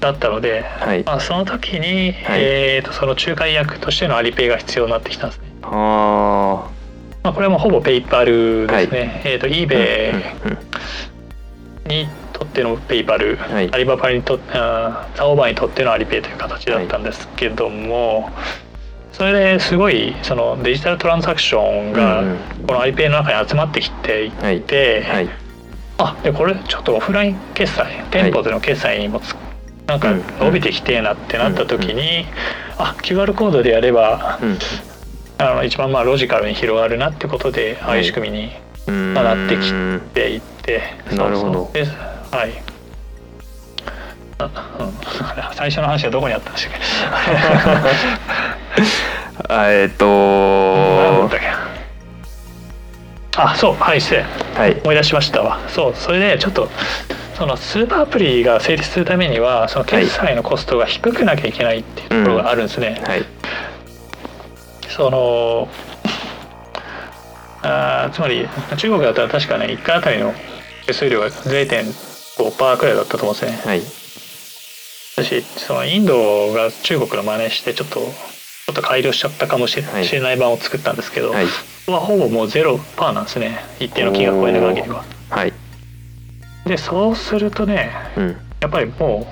[0.00, 1.02] だったので、はい。
[1.04, 2.40] まあ、その時に、はい。
[2.42, 5.46] えー、とその仲介役としてのアリペイが必要になってきたんですね。
[5.62, 6.70] あ。
[7.22, 9.20] まあ、これはもうほぼペイパルですね。
[9.24, 10.56] はえー、とあ eBay
[11.88, 13.72] にとってのペイパル、はい。
[13.72, 18.30] アリババにとあーザオーバーにとってのアリペイという形だったんですけども、
[19.12, 22.22] それですごいそのデジタルトランザクションが
[22.66, 24.60] このアリペイの中に集まってきていはい。
[24.60, 25.28] て、はい。
[25.98, 29.34] あでこれちょっとオフライン決済店舗での決済にもつ、
[29.86, 30.22] なんかうん。
[30.40, 32.26] 伸びてきてえなってなった時に、
[32.78, 34.58] あ QR コードでやればうん。
[35.38, 38.00] あの一番まあロジカルに広がるなってことで、ああい。
[38.00, 38.50] う仕組みに
[39.14, 39.70] なってき
[40.14, 41.70] ていってなるほど。
[42.30, 42.52] はい。
[45.54, 46.80] 最初の話はどこにあったんでしたっ
[48.76, 48.84] け？
[49.54, 50.06] あえっと
[53.38, 53.74] あそう。
[53.74, 54.24] はい失礼。
[54.56, 54.76] はい。
[54.82, 55.58] 思い出しましたわ。
[55.68, 55.94] そう。
[55.94, 56.68] それでちょっと
[57.36, 63.26] そのスーパーアプリが成立するためにはその決済のコストが低くなきゃいけないっていうところがあるんですね、はい。
[64.88, 65.68] その
[67.62, 70.32] あーつまり中国だったら確かね1回あたりの
[70.86, 73.62] 手数料が0.5%くらいだったと思うんですね。
[73.64, 73.82] はい。
[75.16, 80.06] 私そのインドが中国の真似してちょっとちょっと改良しちゃったかもしれ,、はい。
[80.06, 81.46] 知れない版を作ったんですけど、はい。
[81.86, 83.58] ほぼもう0%なんですね。
[83.78, 85.04] 一定の金額を超えない限りは。
[85.28, 85.65] はい
[86.66, 88.36] でそうするとねうん。
[88.60, 89.26] やっぱりも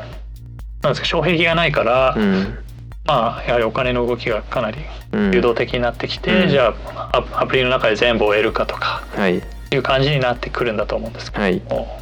[0.81, 2.59] うなんですか障壁がないから、うん。
[3.07, 4.79] まあやはりお金の動きがかなり
[5.13, 5.31] うん。
[5.31, 6.49] 流動的になってきて、うん。
[6.51, 9.43] じゃあアアプリの中で全部を得るかとかはい。
[9.73, 11.61] いう感じになってくるんだと思うんですけはい。
[11.61, 12.01] ども、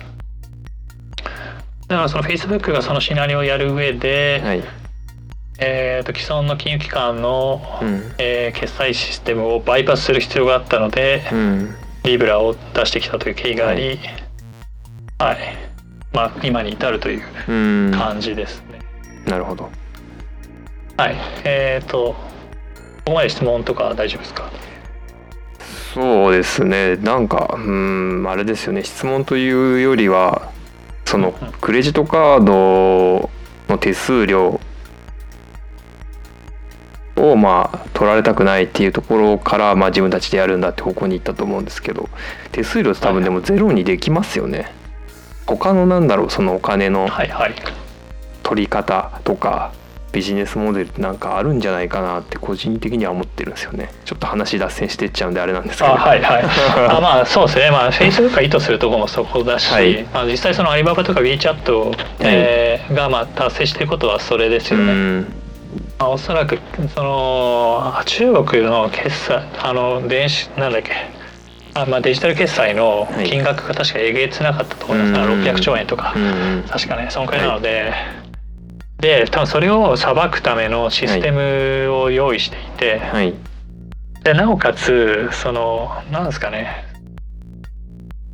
[1.89, 4.63] だからその Facebook がそのシナリオをやる上で、はい。
[5.59, 8.13] えー、と既存の金融機関の、うん。
[8.19, 11.75] えー決済システムをバイパスする必要があったので、うん。
[12.05, 14.22] リブラを出してきたという経緯があり、はい
[16.13, 17.53] まあ、今に至るというう
[17.89, 17.91] ん。
[17.93, 18.81] 感じですね。
[19.27, 19.71] なるほど。
[20.97, 21.17] はい。
[21.45, 22.15] えっ、と
[23.05, 24.51] ここまで質問とか大丈夫ですか？
[25.95, 26.97] そうですね。
[26.97, 28.83] なんかうんあれですよね。
[28.85, 30.51] 質問というよりは
[31.05, 31.53] そのうん。
[31.61, 33.31] クレジットカード
[33.69, 34.61] の手数料を
[37.17, 42.09] をまあ取られたくないっていうところからまあ自分たちでやるんだって方向に行ったと思うんですけど
[42.51, 44.73] 手数料って多分でもゼロにできますよね。
[45.47, 47.09] 他のなんだろうそのお金の
[48.43, 49.73] 取り方とか
[50.13, 53.91] ビジネスモデルってなんかあるんじゃないかなって個人的には思ってるんですよね。
[54.05, 55.91] ちょっと話脱線してっちゃうんであれなんですけど。
[55.91, 56.45] あはいはい。
[56.45, 57.71] あまあそうですね。
[57.71, 60.03] まあフェイスブックが意図するところもそこだし、はい。
[60.13, 65.21] まあ、実際そのアリババとか WeChat、えーがまあ達成していることはそれですうよね、ん。
[65.99, 66.59] まあ、おそらく
[66.95, 70.91] その中国の決済あの電子なんだっけ
[71.75, 73.29] あ、まあ、デジタル決済のはい。
[73.29, 75.43] 金額が確かえげつなかったと思います、うん。
[75.43, 76.15] 600兆円とか、
[76.71, 77.93] 確かねそのくらいなので、
[78.99, 83.35] で多分それを裁くためのシステムを用意していて、はい。
[84.23, 86.85] でなおかつそのなんですかね。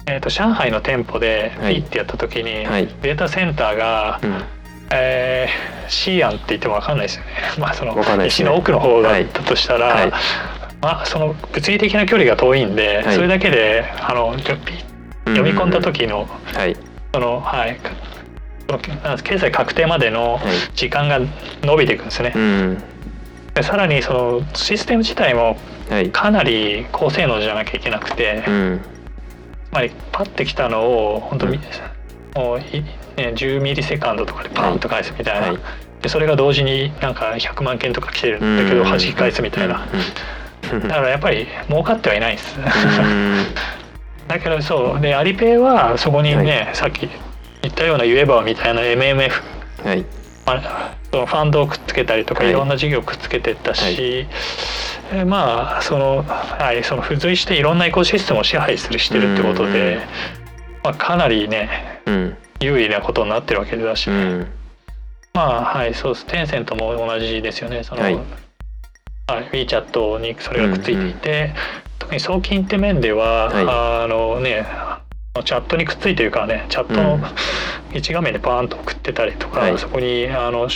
[0.07, 1.83] えー、と上海の店舗でピはい。
[1.83, 2.87] ッてやった時に、はい。
[3.03, 4.43] データセンターが、うん。
[4.91, 7.31] えー、シーアンって言っても分かんないですよね。
[7.59, 10.13] まあその石の奥の方だったとしたら、はい
[10.81, 13.15] まあその物理的な距離が遠いんで、はい。
[13.15, 14.57] それだけであの読
[15.43, 16.77] み込んだ時の、はい。
[17.13, 17.79] そのはい
[19.25, 20.45] 経済確定までのはい。
[20.75, 21.21] 時間が
[21.63, 22.33] 伸びていくんですね。
[22.35, 22.83] うん。
[23.55, 25.57] でさらにそのシステム自体も
[25.91, 26.11] はい。
[26.11, 28.81] かなり高性能じゃなきゃいけなくて、うん。
[29.71, 31.59] つまりパッてきたのを本当に、う
[32.39, 32.43] ん。
[32.43, 32.83] もうい、
[33.17, 35.59] ね、10ミリセカンドとかでパンと返すみたいな、はい。
[36.03, 40.01] でそれが同時になんか100万件とか来てるんだけど弾き返すみたいな、うん
[40.63, 43.47] だからやっぱり儲かってはいないです、うん。
[44.29, 47.09] だけどそうでアリペイはそこにね、さっき
[47.63, 49.31] 言ったような言えばみたいな MMF
[49.85, 50.05] はい。
[50.47, 52.51] まあそのファンドをくっつけたりとか、はい。
[52.51, 54.27] い、ろんな事業をくっつけてったし、
[55.13, 59.73] えまあその,、はい、その付随していろんなエコシステムを支配するしてるってことうん。
[59.73, 60.01] で、
[60.83, 62.37] まあ、かなりねうん。
[62.61, 64.47] 有利なことになってるわけだし、うん。
[65.35, 66.27] まあはいそうです。
[66.27, 67.83] テンセントも同じですよね。
[67.83, 68.48] その、はいはい
[69.29, 71.55] WeChat にそれがくっついていて、
[71.99, 74.67] 特に送金って面では、はあのね
[75.45, 77.23] チャットにくっついてるからねチャットのうん。
[77.97, 79.79] 一画面でパーンと送ってたりとか、はい。
[79.79, 80.69] そこにあの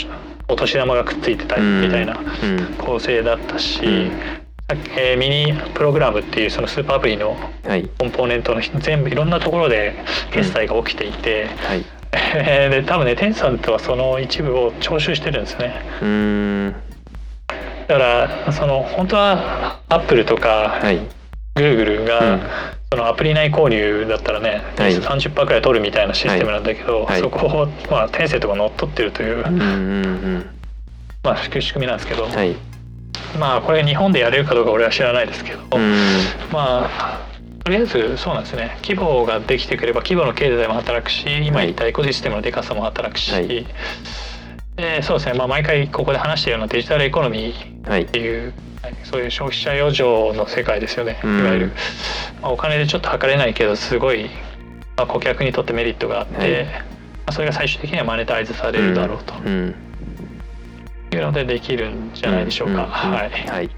[0.49, 2.75] お年玉がくっついてたりみたいなうん。
[2.79, 4.11] 構成だったし、うん。
[4.69, 7.89] さっきえーミニプログラムっていうそのスーパーアプリのはい。
[7.99, 9.95] コンポーネントの全部いろんなところで
[10.31, 11.85] 決済が起きていて、はい。
[12.13, 15.83] え ーで多分ねテンサントはその一部を徴収してるんですね。
[16.03, 16.75] うん
[17.93, 18.05] だか
[18.47, 20.99] らその本当はアップルとかはい。
[21.55, 22.05] グーグルうん。
[22.07, 22.41] が
[22.91, 24.97] そのアプリ内購入だったらね、はい。
[24.97, 27.21] 30%くらい取るみたいなシステムなんだけど、はい。
[27.21, 30.47] そこを、まあ、テンセントが乗っ取ってるという、うんうん
[31.23, 32.57] まあ、仕組みなんですけど、うんはい。
[33.39, 35.95] まあこれ日本でやれるかどうか俺は知らないですけど、うん
[36.51, 37.29] まあ
[37.65, 38.77] とりあえずそうなんですね。
[38.83, 43.67] 規模ができてくれば規模の経済も働くし今言ったエコシステムのでかさも働くし、はい
[44.77, 48.03] でそうですね、まあ、毎回ここで話しているようなデジタルエコノミーはい。
[48.03, 48.95] っていう、はい。
[49.05, 51.41] そういう消費者余剰の世界ですよね、うん。
[51.41, 51.73] いわゆる、
[52.41, 54.31] まあ、お金でちょっと測れないけどすごい、
[54.97, 56.65] まあ、顧客にとってメリットがあって、はい。
[56.65, 56.71] ま
[57.27, 59.35] あ、それが最終的にはマネタイズされるだろうと。
[59.35, 59.75] うん。
[61.13, 62.87] いうのでできるんじゃないでしょうか。
[62.87, 63.31] はい。
[63.31, 63.71] はい。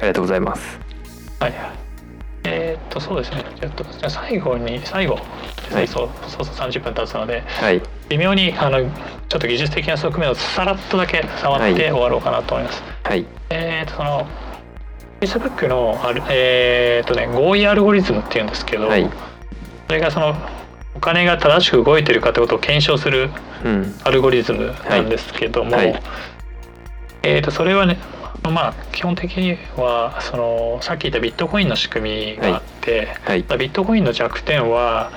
[0.00, 0.80] ありがとうございます。
[1.40, 1.87] はい。
[2.88, 3.44] とそうですね。
[3.60, 5.18] ちょっとじゃあ最後に最後、
[5.72, 5.86] はい。
[5.88, 7.82] そうそうそう30分経つのではい。
[8.08, 8.88] 微妙にあのちょ
[9.38, 11.72] っと技術的な側面をさらっとだけ触はい。
[11.72, 12.82] って終わろうかなと思います。
[13.04, 13.24] はい。
[13.50, 14.26] えーっとその
[15.20, 19.08] Facebook のあるえーっとね合意アルゴリズムっていうんですけど、はい。
[19.88, 20.34] それがその
[20.94, 23.30] お金が正しく動いてるかってことを検証する
[23.64, 23.94] うん。
[24.04, 26.02] アルゴリズムなんですけども、はいはい。
[27.24, 27.98] えー、とそれはね
[28.42, 33.42] まあ基本的にはそのさっき言ったビットコインの仕組みがあって、はい。
[33.42, 35.10] ビットコインの弱点は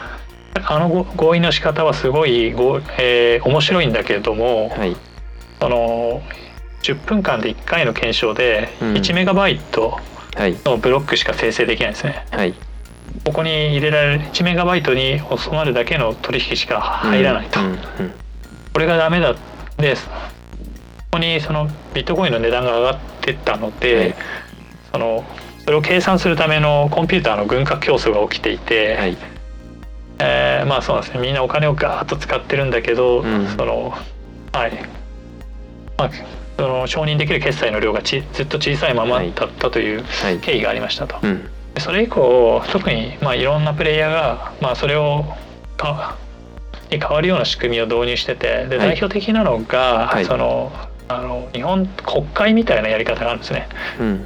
[0.66, 4.96] あのご合意の仕方はすごいご、えー面白いんだけれども、はい。
[5.60, 6.22] その
[6.84, 8.94] 10分間で1回の検証でうん。
[8.94, 10.00] 1メガバイト
[10.36, 10.58] はい。
[10.66, 12.26] のブロックしか生成できないんですね。
[12.32, 12.54] はい。
[13.26, 17.60] ここに入れられる1メガバイトに収まるだけの取引しか入らないと。
[17.60, 17.78] うんうん。
[18.74, 19.36] これがダメだ。
[19.78, 19.96] で
[21.12, 24.16] ここにそのビットコインの値段が上がってったので、はい。
[24.94, 25.26] その
[25.66, 29.18] それを計算するためのコンピューターの軍拡競争が起きていて、はい。
[30.20, 31.20] えーまあそうですね。
[31.20, 33.46] みんなお金をガーッと使ってるんだけど、うん。
[33.48, 33.94] その
[34.54, 34.72] はい。
[35.98, 36.12] まあ
[36.58, 40.40] その承認できる決済の量がちずっと小さいままだったというはい。
[40.40, 41.18] 経緯がありましたと。
[41.22, 41.50] うん。
[41.74, 45.26] でそれ以降特にまあいろんなプレイヤーがまあそれを
[45.76, 46.16] か
[46.90, 48.88] に変わるような仕組みを導入しててではい。
[48.88, 50.26] 代表的なのが、はい。
[50.26, 50.72] その
[51.18, 53.68] あの日本国会みたいなやり方があるんですね。
[54.00, 54.26] うん。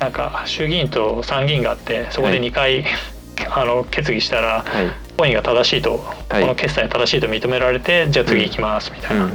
[0.00, 2.48] なんか衆議院と参議院があってそこではい。
[2.48, 2.84] 2回、
[3.50, 4.90] あの決議したらはい。
[5.16, 6.42] コインが正しいと、はい。
[6.42, 9.28] この決済が正しいと認められてじゃあ次行きますみたいな。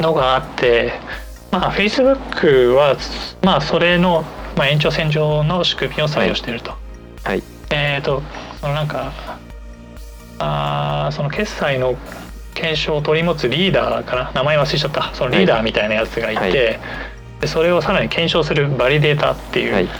[0.00, 0.92] のがあって
[1.50, 2.96] まあ Facebook は
[3.42, 4.24] まあそれの、
[4.56, 6.72] まあ、延長線上の仕組みを採用していると。
[7.24, 7.42] はい。
[7.70, 8.22] えっ、と
[8.60, 9.12] そのなんか
[10.38, 11.96] あーその決済の
[12.60, 14.32] 検証を取り持つリーダーかな？
[14.34, 15.14] 名前忘れちゃった。
[15.14, 16.52] そのリーダーみたいなやつがいて、はい。
[17.40, 19.84] でそれをさらに検証するバリデータってはい。
[19.84, 19.90] いう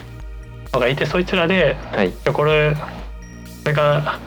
[0.72, 2.12] のがいて、そいつらではい。
[2.32, 4.18] これこれが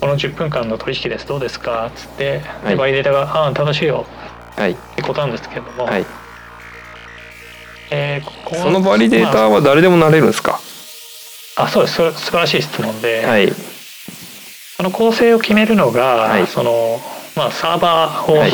[0.00, 1.26] この10分間の取引です。
[1.26, 1.86] どうですか？
[1.86, 2.70] っつって、はい。
[2.70, 4.06] でバリデータが「ああ正しいよ」
[4.56, 4.72] はい。
[4.72, 6.04] ってことなんですけれども、はい。
[7.90, 10.60] えーここそのバリデータは誰でもなれるんですか？
[11.56, 11.94] あそうです。
[11.94, 13.52] 素晴らしい質問で、はい。
[14.76, 16.46] その構成を決めるのが、はい。
[16.46, 16.98] その
[17.36, 18.52] まあ、サーバーをはい。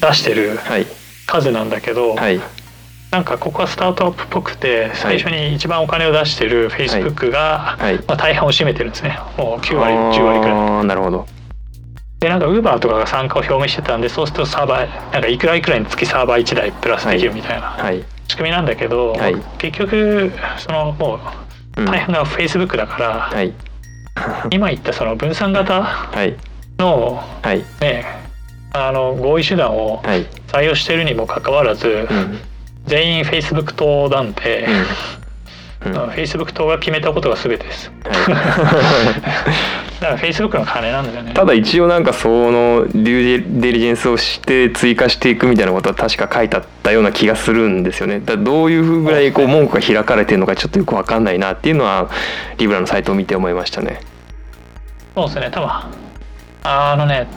[0.00, 0.86] 出してるはい。
[1.26, 2.40] 数なんだけど、はい。
[3.10, 7.94] なんかここはスタートアップっぽくて最初に一番お金を出してる Facebook が、はい。
[8.06, 9.18] まあ、大半を占めてるんですね。
[9.38, 10.84] もう9割10割くらい。
[10.86, 11.26] なるほど。
[12.20, 18.02] でなんか Uber とかが参加を表明してたんでそうするとサーバーなんかいくらいくらにつきサーバー1台プラスできるみたいなはい。
[18.28, 19.36] 仕組みなんだけど、はい。
[19.58, 21.20] 結局そのも
[21.76, 21.86] ううん。
[21.86, 23.52] 大半が Facebook だから、はい。
[24.50, 26.34] 今言ったその分散型はい
[26.78, 27.64] のはい。
[27.80, 28.04] ね
[28.72, 30.26] あの合意手段をはい。
[30.48, 32.38] 採用しているにもかかわらず、うん。
[32.86, 34.66] 全員 Facebook 党なんで、
[35.82, 35.92] うん。
[35.92, 36.02] うん。
[36.02, 37.90] うん Facebook 党が決めたことが全てです。
[38.04, 39.76] はい。
[40.00, 41.32] だから Facebook の金なんだよね。
[41.32, 48.20] ただ一応なんかそのデューデリジェンスをして追加していくみたいなことは確か書いてあったような気がするんですよね。
[48.20, 52.10] だどういうぐらいこう文句が開かれてるのかちょっとよくわかんないなっていうのは
[52.58, 54.00] リブラのサイトを見て思いましたね。
[55.14, 55.50] そうですね。
[55.50, 55.70] 多分
[56.66, 57.28] あのね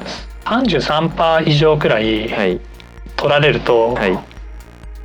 [0.45, 2.59] 33%以上くらいはい。
[3.15, 4.17] 取られると、はい。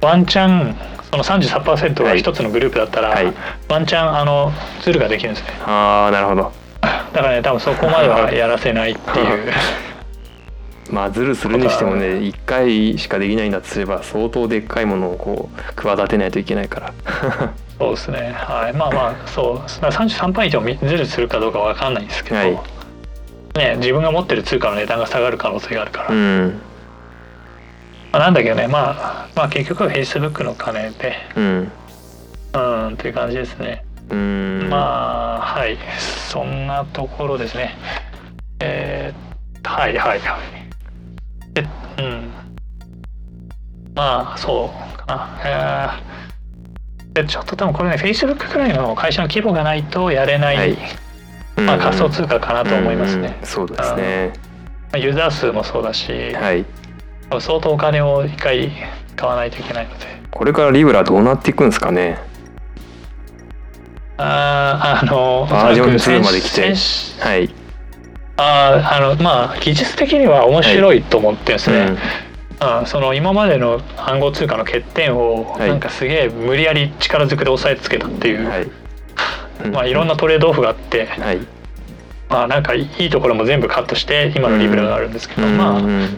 [0.01, 0.77] ワンチャン
[1.11, 3.33] その33%が一つのグループだったら、はい。
[3.69, 5.51] ワンチャンあのズルができるんですね。
[5.67, 6.53] ああなるほど。
[6.81, 9.53] だからね多分そこまでは やらせないっていう。
[10.91, 16.93] まあズルするにしてもね1回しかできないんだとすれば相当でっかいものをこう企てないといけないから。
[17.79, 18.33] そうですね。
[18.37, 18.73] はい。
[18.73, 19.83] まあまあそう。
[19.83, 22.59] だから33%以上ズルするかどうかわかんないんですけど、はい
[23.55, 26.61] ね自分が持ってる通貨の値段が下がる可能性があるから、うまん
[28.13, 31.15] あ、なんだけどねまあまあ結局は Facebook の金で。
[31.37, 31.73] うん。
[32.53, 33.85] うんっていう感じですね。
[34.11, 34.69] うん。
[34.71, 35.77] まあはい。
[36.31, 37.77] そんなところですね。
[38.61, 41.55] えー、はいはいはい。
[41.55, 41.63] で
[41.99, 42.31] うん。
[43.95, 45.41] まあそうかな。
[45.45, 46.15] えー
[47.15, 50.77] でちょっと多分これね Facebook くらいの会社の規模がないとやれない、はい
[51.57, 53.37] まあ、仮想通貨かなと思いますね。
[53.41, 54.33] うん、そうですね。
[54.93, 56.65] まあユーザー数もそうだし、はい。
[57.41, 58.71] 相当お金を一回
[59.17, 60.07] 使わないといけないので。
[60.31, 62.19] これからリブラどうなっていくんですかね？
[64.17, 66.75] あーあのバージョンおそらく2まで来て。
[66.75, 67.51] 先はい。
[68.37, 71.99] あーあのまあ技術的には面白いと思ってですね、うん。
[72.61, 75.69] あその今までの暗号通貨の欠点をはい。
[75.69, 78.71] なんかすげえ無理やり力ずくで押さえつけたっていう、はい
[79.73, 81.39] まあいろんなトレードオフがあって、はい。
[82.29, 85.57] まあなんかいいところも全部カットして今のリブラがあるんですけど、うん。
[85.59, 86.09] まあうん。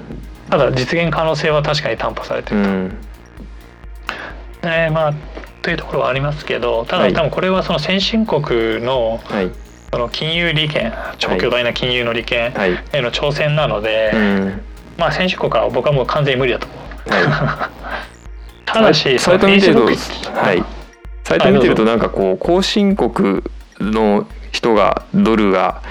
[0.50, 2.98] ただ実現可能性は確かに担保されてるうん。
[4.60, 5.14] と、ねまあ
[5.62, 7.12] というところはありますけどただはい。
[7.12, 9.50] 多分これはその先進国のはい。
[9.92, 12.72] その金融利権超巨大な金融の利権はい。
[12.92, 14.60] への挑戦なので、うん。
[14.98, 16.66] まあ先進国は僕はもう完全に無理だと。
[16.66, 16.78] 思う。
[17.08, 17.70] は
[18.66, 20.62] ただしいサイト見てるとはい
[21.26, 23.42] サイト見てるとなんかこう後進国
[23.80, 25.82] の人がドルが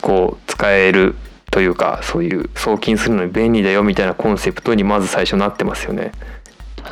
[0.00, 1.14] こう使える
[1.50, 6.12] というかそういう送金するのに便利だよみたいなコンセプトにまず最初なってますよね。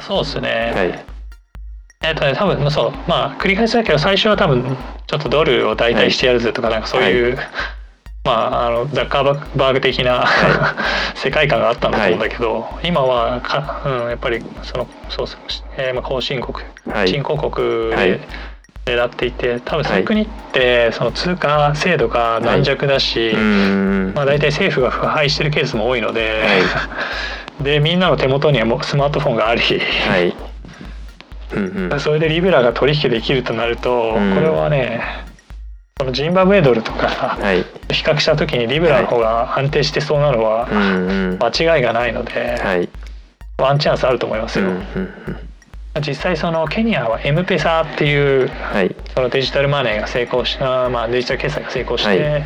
[0.02, 0.72] そうですね。
[0.76, 1.04] はい
[2.02, 7.38] えっとね、多分そうまあ繰り返しだけど最初は多分ちょっとドルを代替してやるぜとかなんかそういう、
[8.24, 10.26] まああのザッカーバーグ的な
[11.14, 15.26] 世界観があったんだと思うんだけど、今はか、うん、やっぱりそのそう
[15.78, 17.08] えーまあ、後進国、はい。
[17.08, 18.10] 新興国はい。
[18.10, 18.20] で
[18.86, 24.12] 狙っていて多分そういう国ってその通貨制度が軟弱だし、うん。
[24.14, 26.42] まあ、大体政府が腐敗してるケースも多いので、
[27.62, 30.34] でみんなの手元にはもうスマートフォンがあり、はい。
[31.52, 32.00] うんうん。
[32.00, 34.34] それでリベラが取引できるとなると、うん。
[34.34, 35.29] これはね
[36.00, 37.62] そのジンバブエドルとかはい。
[37.92, 40.66] 比較した時にリベラの方が安定してそうなのは
[41.38, 42.88] 間違いがないので、はい。
[43.58, 44.82] ワンチャンスあると思いますよ、うんうん
[45.96, 46.02] うん。
[46.02, 48.96] 実際そのケニアは M ペサっていうはい。
[49.14, 52.44] そのデジタルマネーが成功した、まあ、デジタル決済が成功して、はい。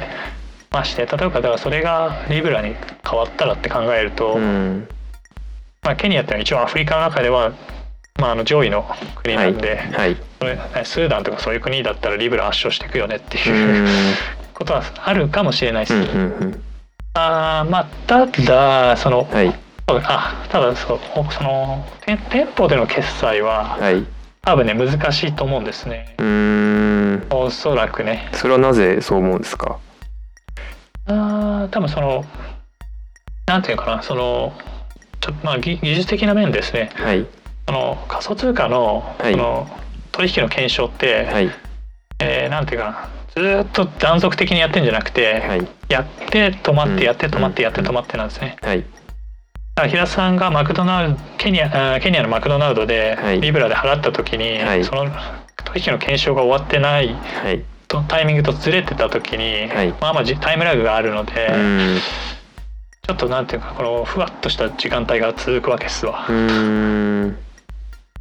[0.72, 2.74] まして例えばだからそれがリブラに
[3.08, 4.88] 変わったらって考えると、うん。
[5.82, 7.52] まあ、ケニアってのは一応アフリカの中では、
[8.20, 8.84] まあ、あの上位の
[9.16, 14.14] 国はないんで、はいそれスーダンとかそういう国だったらリブラ圧勝していくよねってういうん。
[14.52, 15.94] ことはあるかもしれないです。
[15.94, 16.62] うんうんうん。
[17.14, 19.52] あーまあただそのはい。
[19.88, 21.00] あただそう
[21.32, 24.04] その店店舗での決済ははい。
[24.42, 26.14] 多分ね難しいと思うんですね。
[26.18, 27.26] うーん。
[27.30, 28.28] おそらくね。
[28.32, 29.78] それはなぜそう思うんですか？
[31.06, 32.24] あー多分その
[33.46, 34.52] なんていうのかなその
[35.20, 36.90] ちょまあ技技術的な面ですね。
[36.94, 37.26] はい
[37.66, 39.32] その仮想通貨の,、はい。
[39.32, 39.68] その
[40.12, 41.50] 取引の検証って、はい。
[42.20, 43.08] えーなんていうかな。
[43.34, 45.66] ずーっと断続的にやってんじゃなくて、はい。
[45.88, 48.56] やって止まってやって止まってやってうん止まってなんですね。
[48.62, 48.80] はい。
[48.80, 53.40] だから平田さんがマクドナルドケニアケニアのマクドナルドではい。
[53.40, 54.84] ビブラで払った時に、はい。
[54.84, 55.10] その
[55.64, 57.64] 取引の検証が終わってないはい。
[57.88, 59.88] とタイミングとずれてた時に、はい。
[60.00, 61.50] まあまあじタイムラグがあるので、
[63.02, 66.26] ちょっとなんていうかこのふわっとした時間帯が続くわけですわ。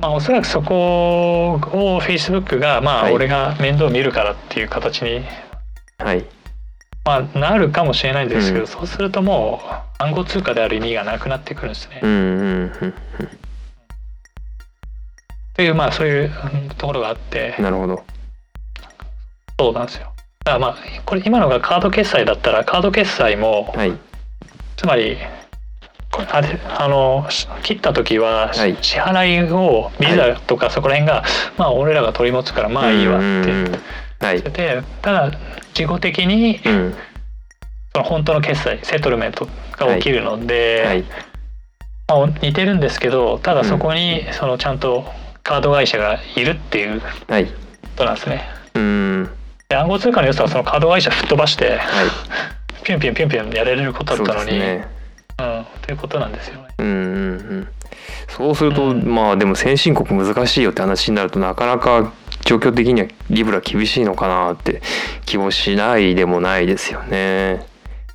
[0.04, 3.14] まあおそらくそこを Facebook がまあはい。
[3.14, 5.22] 俺が面倒見るからっていう形に
[5.98, 6.26] はい。
[7.06, 8.68] まあなるかもしれないんですけど、うん。
[8.68, 12.02] そうするともう暗号通貨である意味がなくなってくるんですね。
[12.04, 12.94] うんうんうん。
[15.54, 17.56] というまあそういううんところがあって。
[17.58, 18.04] なるほど。
[19.58, 20.12] そうなんですよ。
[20.44, 23.94] だからまあこれ今のがカード決済だったらカード決済もはい。
[24.76, 25.18] つまり
[26.22, 28.78] あれあのし切った時はしはい。
[28.82, 31.24] 支払いをビザとかそこら辺が
[31.58, 34.26] まあ俺らが取り持つからまあいいわって。
[34.26, 34.38] はい。
[34.38, 35.32] っててただ
[35.78, 36.96] 自己的にうん。
[37.94, 39.48] その本当の決済セトルメント
[39.78, 41.04] が起きるので、はい。
[42.08, 45.06] まあ、似てるんですけどただそこにそのちゃんと
[45.44, 47.48] カード会社がいるっていうこはい。
[47.96, 48.44] となんですね。
[48.76, 48.82] うー
[49.24, 49.30] ん。
[49.70, 52.06] で暗号通貨の良さはそのカード会社吹っ飛ばしてはい。
[52.84, 54.88] ピュンピュンピュンピュンやれることだそうったのに、ですね
[55.40, 56.68] うん、ということなんですよね。
[56.78, 56.96] うんうんう
[57.62, 57.68] ん。
[58.28, 59.04] そうすると、うん。
[59.04, 62.12] まあでも先進国難しいよって話になるとなかなか
[62.42, 64.82] 状況的にはリブラ厳しいのかなって
[65.26, 67.66] 気もしないでもないですよね。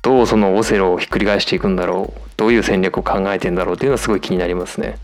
[0.01, 2.21] どうそのオセロをひっくり返していくんだろう？
[2.37, 4.97] どういう戦略を考えてんだろうっていうのはすごい気になりますね。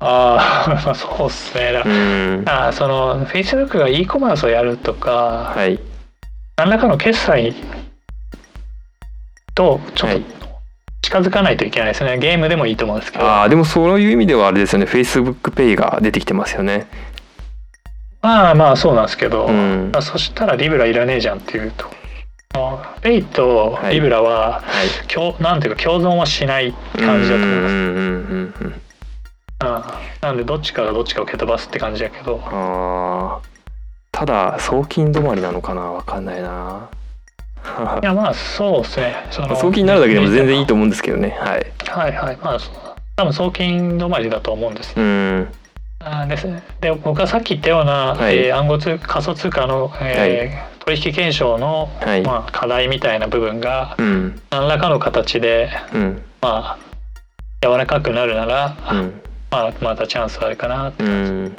[0.00, 1.72] ああそうっすね。
[1.72, 2.42] だ うからん。
[2.46, 5.80] あーその Facebook が e コマースをやるとか、はい。
[6.56, 7.54] 何らかの決済
[9.54, 10.24] とちょっとはい
[11.08, 13.24] 近づかないといけないですねゲームでもいいと思うんですけど。
[13.24, 14.84] ああでもそういう意味ではあれですよね。
[14.84, 16.86] FacebookPay が出てきてますよね。
[18.20, 19.90] まあまあそうなんですけど、うん。
[19.90, 21.86] まあ、そしたらリブラいらねえじゃんっていうと。
[23.00, 23.94] ペイとはい。
[23.94, 25.08] リブラは、はい。
[25.08, 28.66] 共なんていうか共存はしない感じだと思います、うんうんうんうんうん。
[28.66, 28.74] うん
[30.20, 32.40] なんでどっちかがどっちかを蹴飛ばすって感じだけど。
[32.44, 33.48] あー。
[34.12, 35.80] ただ送金止まりなのかな。
[35.80, 36.90] わかんないな。
[38.02, 39.14] いやまあそうですね。
[39.30, 41.36] その送金になるだけでも全然いいと思うんですけどね。
[41.38, 41.66] はい。
[41.88, 42.36] はいはい。
[42.36, 42.58] まあ
[43.16, 45.48] 多分送金止まりだと思うんですうん。
[46.00, 46.46] あーです。
[46.46, 48.36] ねで僕はさっき言ったような、はい。
[48.36, 52.22] えー暗号通仮想通貨の、えー取引検証の、はい。
[52.22, 54.40] まあ、課題みたいな部分がうん。
[54.50, 56.22] 何らかの形で、うん。
[56.40, 56.78] まあ、
[57.62, 59.20] 柔らかくなるなら、うん。
[59.50, 61.56] まあ、またチャンスはあるかなうん。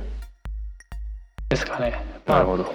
[1.50, 2.02] ですかね。
[2.26, 2.74] まあなるほど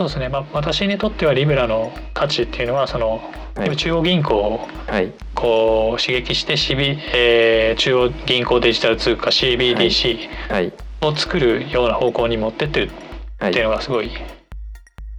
[0.00, 3.20] そうですね、まあ、私にとってはリブラの価値っていうのはその、
[3.56, 3.76] はい。
[3.76, 5.12] 中央銀行をはい。
[5.34, 10.72] こう刺激して CB、えー中央銀行デジタル通貨 CBDC はい。
[11.00, 14.10] を作るような方向に持ってってるっていうはいのがすごい、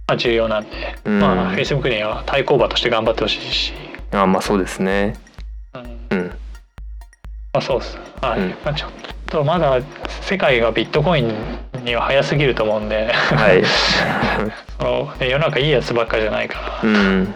[0.08, 1.20] まあ、重要なんで、うん。
[1.20, 3.74] まあ Facebook には対抗馬として頑張ってほしいし、
[4.12, 5.14] あまあそうですね。
[5.74, 6.18] うん。
[6.18, 6.26] うん。
[6.28, 6.34] ま
[7.52, 8.40] あ、そうです、はい。
[8.40, 8.48] うん。
[8.64, 9.80] まあ、ちょっとまだ
[10.22, 11.32] 世界がビットコイン
[11.84, 13.62] には早すぎると思うんで、はい。
[14.78, 17.34] そのね世の中いいやつばっかじゃないから、うん。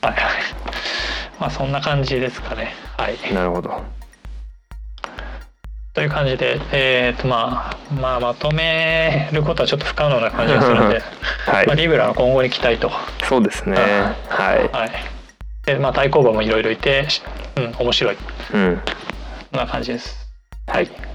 [0.00, 0.12] はい。
[0.12, 0.22] はい
[1.38, 2.74] まあそんな感じですかね。
[2.96, 3.34] はい。
[3.34, 3.82] なるほど。
[5.94, 11.02] という感じでえっ、とまあまあまとめることはちょっと不可能な感じがするので、
[11.46, 11.66] はい。
[11.66, 12.90] まあ、リブラの今後に期待と。
[13.24, 13.76] そうですね。
[14.28, 14.68] はい。
[14.72, 14.90] はい。
[15.66, 17.22] でまあ対抗馬もいろいろいてし
[17.56, 18.16] うん面白い。
[18.54, 18.82] うん。
[19.50, 20.28] そんな感じです。
[20.66, 21.11] はい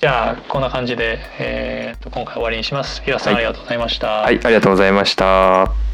[0.00, 3.02] じゃあこんな感じで、えー、と今回終わりにします。
[3.02, 3.44] 平田さん、はい。
[3.46, 5.87] ありがとうございました、はいありがとうございました